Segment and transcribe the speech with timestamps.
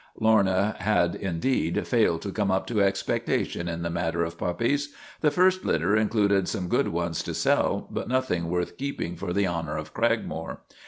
[0.19, 4.95] Lorna had, indeed, failed to come up to expecta tion in the matter of puppies.
[5.19, 9.31] The first litter in cluded some good ones to sell, but nothing worth keeping for
[9.31, 10.57] the honor of Cragmore.